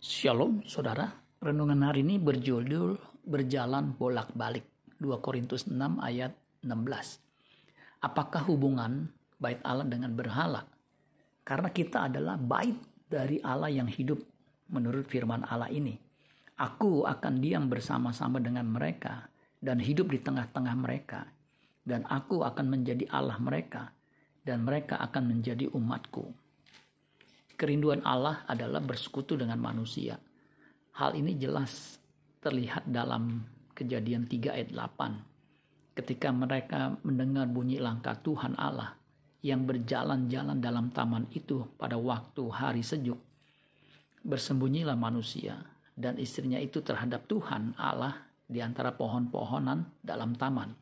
Shalom 0.00 0.64
saudara, 0.64 1.12
renungan 1.44 1.84
hari 1.84 2.00
ini 2.00 2.16
berjudul 2.16 2.96
Berjalan 3.20 3.92
Bolak-Balik 4.00 4.96
2 4.96 5.20
Korintus 5.20 5.68
6 5.68 5.76
ayat 6.00 6.32
16. 6.64 7.20
Apakah 8.00 8.48
hubungan 8.48 9.12
bait 9.36 9.60
Allah 9.60 9.84
dengan 9.84 10.16
berhala? 10.16 10.64
Karena 11.44 11.68
kita 11.68 12.08
adalah 12.08 12.40
bait 12.40 12.80
dari 13.12 13.44
Allah 13.44 13.68
yang 13.68 13.92
hidup 13.92 14.16
menurut 14.72 15.04
firman 15.04 15.44
Allah 15.44 15.68
ini. 15.68 16.00
Aku 16.56 17.04
akan 17.04 17.36
diam 17.36 17.68
bersama-sama 17.68 18.40
dengan 18.40 18.72
mereka 18.72 19.28
dan 19.60 19.84
hidup 19.84 20.16
di 20.16 20.24
tengah-tengah 20.24 20.80
mereka. 20.80 21.28
Dan 21.84 22.08
aku 22.08 22.40
akan 22.40 22.72
menjadi 22.72 23.04
Allah 23.12 23.36
mereka 23.36 23.92
dan 24.48 24.64
mereka 24.64 24.96
akan 24.96 25.28
menjadi 25.28 25.68
umatku. 25.76 26.32
Kerinduan 27.60 28.00
Allah 28.08 28.40
adalah 28.48 28.80
bersekutu 28.80 29.36
dengan 29.36 29.60
manusia. 29.60 30.16
Hal 30.96 31.12
ini 31.12 31.36
jelas 31.36 32.00
terlihat 32.40 32.88
dalam 32.88 33.44
kejadian 33.76 34.24
3 34.24 34.56
ayat 34.56 34.72
8. 34.72 35.92
Ketika 35.92 36.32
mereka 36.32 36.96
mendengar 37.04 37.44
bunyi 37.44 37.76
langkah 37.76 38.16
Tuhan 38.16 38.56
Allah 38.56 38.96
yang 39.44 39.68
berjalan-jalan 39.68 40.56
dalam 40.56 40.88
taman 40.88 41.28
itu 41.36 41.68
pada 41.76 42.00
waktu 42.00 42.48
hari 42.48 42.80
sejuk. 42.80 43.20
Bersembunyilah 44.24 44.96
manusia 44.96 45.60
dan 45.92 46.16
istrinya 46.16 46.56
itu 46.56 46.80
terhadap 46.80 47.28
Tuhan 47.28 47.76
Allah 47.76 48.24
di 48.48 48.64
antara 48.64 48.96
pohon-pohonan 48.96 50.00
dalam 50.00 50.32
taman. 50.32 50.72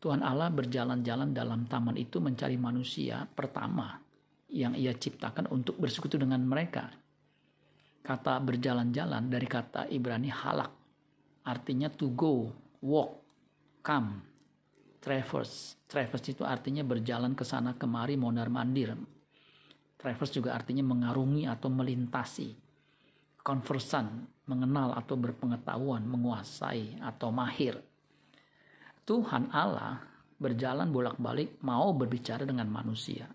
Tuhan 0.00 0.24
Allah 0.24 0.48
berjalan-jalan 0.48 1.36
dalam 1.36 1.68
taman 1.68 2.00
itu 2.00 2.16
mencari 2.16 2.56
manusia 2.56 3.28
pertama 3.36 4.03
yang 4.54 4.78
ia 4.78 4.94
ciptakan 4.94 5.50
untuk 5.50 5.82
bersekutu 5.82 6.14
dengan 6.14 6.38
mereka. 6.46 6.94
Kata 8.06 8.38
berjalan-jalan 8.38 9.26
dari 9.26 9.50
kata 9.50 9.90
Ibrani 9.90 10.30
halak, 10.30 10.70
artinya 11.42 11.90
to 11.90 12.14
go, 12.14 12.54
walk, 12.78 13.18
come, 13.82 14.22
traverse. 15.02 15.82
Traverse 15.90 16.30
itu 16.30 16.46
artinya 16.46 16.86
berjalan 16.86 17.34
ke 17.34 17.42
sana 17.42 17.74
kemari 17.74 18.14
mondar 18.14 18.46
mandir. 18.46 18.94
Traverse 19.98 20.38
juga 20.38 20.54
artinya 20.54 20.86
mengarungi 20.86 21.50
atau 21.50 21.72
melintasi. 21.72 22.54
Conversan, 23.44 24.24
mengenal 24.48 24.94
atau 24.94 25.18
berpengetahuan, 25.18 26.04
menguasai 26.06 27.02
atau 27.02 27.28
mahir. 27.34 27.76
Tuhan 29.04 29.52
Allah 29.52 30.00
berjalan 30.40 30.88
bolak-balik 30.92 31.60
mau 31.60 31.92
berbicara 31.92 32.48
dengan 32.48 32.68
manusia 32.72 33.28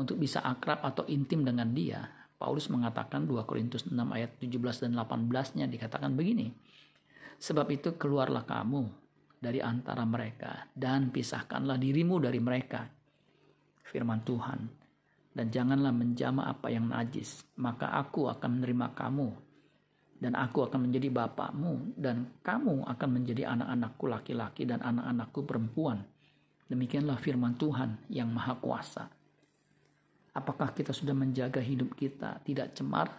untuk 0.00 0.16
bisa 0.16 0.40
akrab 0.40 0.80
atau 0.80 1.04
intim 1.12 1.44
dengan 1.44 1.68
dia, 1.76 2.00
Paulus 2.40 2.72
mengatakan 2.72 3.28
2 3.28 3.44
Korintus 3.44 3.84
6 3.84 4.00
ayat 4.00 4.40
17 4.40 4.88
dan 4.88 4.96
18-nya 4.96 5.68
dikatakan 5.68 6.16
begini. 6.16 6.48
Sebab 7.36 7.68
itu 7.68 8.00
keluarlah 8.00 8.48
kamu 8.48 8.88
dari 9.36 9.60
antara 9.60 10.08
mereka 10.08 10.64
dan 10.72 11.12
pisahkanlah 11.12 11.76
dirimu 11.76 12.16
dari 12.16 12.40
mereka. 12.40 12.88
Firman 13.84 14.24
Tuhan. 14.24 14.60
Dan 15.30 15.46
janganlah 15.46 15.94
menjama 15.94 16.48
apa 16.48 16.72
yang 16.72 16.90
najis, 16.90 17.46
maka 17.60 17.92
aku 17.94 18.26
akan 18.26 18.58
menerima 18.58 18.98
kamu 18.98 19.28
dan 20.20 20.36
aku 20.36 20.68
akan 20.68 20.90
menjadi 20.90 21.08
bapakmu 21.08 21.96
dan 21.96 22.28
kamu 22.44 22.84
akan 22.84 23.08
menjadi 23.08 23.48
anak-anakku 23.56 24.04
laki-laki 24.04 24.68
dan 24.68 24.84
anak-anakku 24.84 25.48
perempuan. 25.48 26.04
Demikianlah 26.68 27.16
firman 27.22 27.56
Tuhan 27.56 28.10
yang 28.12 28.28
maha 28.30 28.58
kuasa. 28.60 29.19
Apakah 30.30 30.70
kita 30.70 30.94
sudah 30.94 31.14
menjaga 31.14 31.58
hidup 31.58 31.98
kita 31.98 32.38
tidak 32.46 32.74
cemar? 32.78 33.10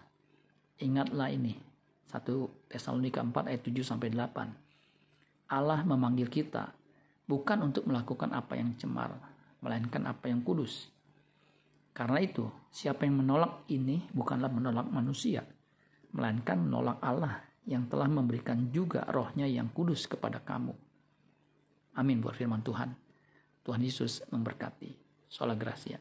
Ingatlah 0.79 1.27
ini. 1.27 1.59
1 2.07 2.71
Tesalonika 2.71 3.23
4 3.23 3.51
ayat 3.51 3.61
7 3.63 3.83
sampai 3.83 4.11
8. 4.11 5.51
Allah 5.51 5.83
memanggil 5.83 6.31
kita 6.31 6.71
bukan 7.27 7.71
untuk 7.71 7.87
melakukan 7.87 8.31
apa 8.31 8.55
yang 8.55 8.75
cemar, 8.79 9.15
melainkan 9.63 10.03
apa 10.07 10.31
yang 10.31 10.43
kudus. 10.43 10.87
Karena 11.91 12.23
itu, 12.23 12.47
siapa 12.71 13.03
yang 13.03 13.19
menolak 13.19 13.67
ini 13.67 14.07
bukanlah 14.15 14.47
menolak 14.47 14.87
manusia, 14.87 15.43
melainkan 16.15 16.63
menolak 16.63 16.99
Allah 17.03 17.43
yang 17.67 17.87
telah 17.91 18.07
memberikan 18.07 18.71
juga 18.71 19.03
rohnya 19.11 19.47
yang 19.47 19.67
kudus 19.71 20.07
kepada 20.07 20.39
kamu. 20.39 20.71
Amin 21.99 22.23
buat 22.23 22.39
firman 22.39 22.63
Tuhan. 22.63 22.95
Tuhan 23.61 23.81
Yesus 23.83 24.23
memberkati. 24.31 24.95
Sola 25.27 25.55
Gracia. 25.55 25.99